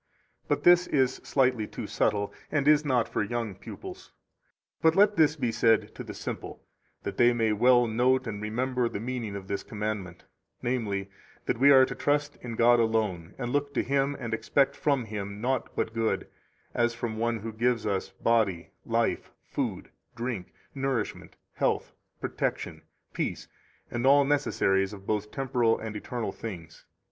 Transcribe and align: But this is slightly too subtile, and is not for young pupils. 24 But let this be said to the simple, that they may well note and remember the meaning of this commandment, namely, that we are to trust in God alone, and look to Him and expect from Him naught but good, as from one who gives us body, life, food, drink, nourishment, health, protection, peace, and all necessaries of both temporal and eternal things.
But 0.47 0.63
this 0.63 0.87
is 0.87 1.17
slightly 1.23 1.67
too 1.67 1.85
subtile, 1.85 2.33
and 2.51 2.67
is 2.67 2.83
not 2.83 3.07
for 3.07 3.21
young 3.21 3.53
pupils. 3.53 4.11
24 4.79 4.81
But 4.81 4.95
let 4.97 5.15
this 5.15 5.35
be 5.35 5.51
said 5.51 5.93
to 5.93 6.03
the 6.03 6.15
simple, 6.15 6.63
that 7.03 7.17
they 7.17 7.33
may 7.33 7.53
well 7.53 7.85
note 7.85 8.25
and 8.25 8.41
remember 8.41 8.89
the 8.89 8.99
meaning 8.99 9.35
of 9.35 9.47
this 9.47 9.61
commandment, 9.61 10.23
namely, 10.63 11.11
that 11.45 11.59
we 11.59 11.69
are 11.69 11.85
to 11.85 11.93
trust 11.93 12.35
in 12.41 12.55
God 12.55 12.79
alone, 12.79 13.35
and 13.37 13.51
look 13.51 13.75
to 13.75 13.83
Him 13.83 14.17
and 14.19 14.33
expect 14.33 14.75
from 14.75 15.05
Him 15.05 15.39
naught 15.39 15.69
but 15.75 15.93
good, 15.93 16.27
as 16.73 16.95
from 16.95 17.17
one 17.19 17.41
who 17.41 17.53
gives 17.53 17.85
us 17.85 18.09
body, 18.09 18.71
life, 18.87 19.29
food, 19.45 19.91
drink, 20.15 20.51
nourishment, 20.73 21.35
health, 21.53 21.93
protection, 22.19 22.81
peace, 23.13 23.47
and 23.91 24.07
all 24.07 24.25
necessaries 24.25 24.93
of 24.93 25.05
both 25.05 25.29
temporal 25.29 25.77
and 25.77 25.95
eternal 25.95 26.31
things. 26.31 26.85